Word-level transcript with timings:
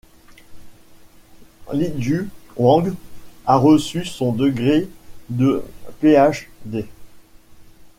Lijun 1.71 2.27
Wang 2.57 2.95
a 3.45 3.55
reçu 3.57 4.03
son 4.03 4.31
degré 4.33 4.89
de 5.29 5.63
Ph.D. 5.99 6.87